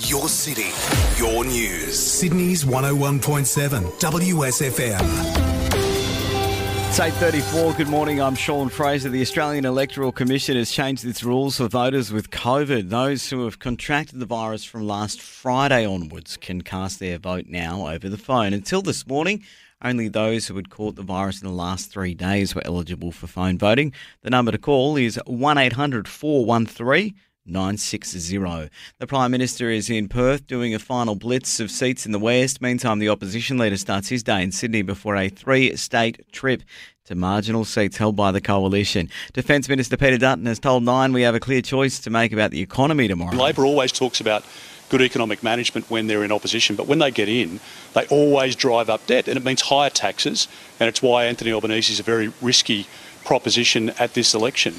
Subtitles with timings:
[0.00, 0.72] Your city,
[1.18, 1.98] your news.
[1.98, 5.00] Sydney's 101.7 WSFM.
[6.88, 7.78] It's 8.34.
[7.78, 8.20] Good morning.
[8.20, 9.08] I'm Sean Fraser.
[9.08, 12.90] The Australian Electoral Commission has changed its rules for voters with COVID.
[12.90, 17.88] Those who have contracted the virus from last Friday onwards can cast their vote now
[17.88, 18.52] over the phone.
[18.52, 19.42] Until this morning,
[19.80, 23.28] only those who had caught the virus in the last three days were eligible for
[23.28, 23.94] phone voting.
[24.20, 27.14] The number to call is 1800 413
[27.46, 28.70] 960.
[28.98, 32.60] The Prime Minister is in Perth doing a final blitz of seats in the West.
[32.60, 36.62] Meantime, the opposition leader starts his day in Sydney before a three state trip
[37.06, 39.08] to marginal seats held by the coalition.
[39.32, 42.50] Defence Minister Peter Dutton has told Nine we have a clear choice to make about
[42.50, 43.36] the economy tomorrow.
[43.36, 44.44] Labor always talks about
[44.88, 47.60] good economic management when they're in opposition, but when they get in,
[47.94, 51.92] they always drive up debt, and it means higher taxes, and it's why Anthony Albanese
[51.92, 52.86] is a very risky
[53.24, 54.76] proposition at this election.